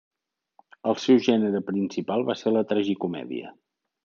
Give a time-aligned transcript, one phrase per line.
[0.93, 3.55] El seu gènere principal va ser la tragicomèdia.